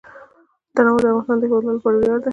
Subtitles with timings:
[0.75, 2.29] تنوع د افغانستان د هیوادوالو لپاره ویاړ دی.